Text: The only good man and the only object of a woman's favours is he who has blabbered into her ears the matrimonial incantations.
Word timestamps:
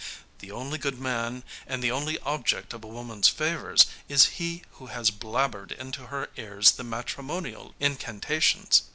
The 0.39 0.49
only 0.51 0.79
good 0.79 0.97
man 0.97 1.43
and 1.67 1.83
the 1.83 1.91
only 1.91 2.17
object 2.21 2.73
of 2.73 2.83
a 2.83 2.87
woman's 2.87 3.27
favours 3.27 3.85
is 4.09 4.25
he 4.41 4.63
who 4.71 4.87
has 4.87 5.11
blabbered 5.11 5.71
into 5.73 6.07
her 6.07 6.31
ears 6.37 6.71
the 6.71 6.83
matrimonial 6.83 7.75
incantations. 7.79 8.81